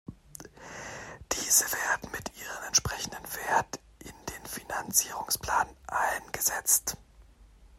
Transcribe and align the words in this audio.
Diese 1.31 1.63
werden 1.71 2.09
mit 2.11 2.35
ihrem 2.35 2.63
entsprechenden 2.65 3.23
Wert 3.35 3.79
in 3.99 4.13
den 4.33 4.43
Finanzierungsplan 4.47 5.67
eingesetzt. 5.85 6.97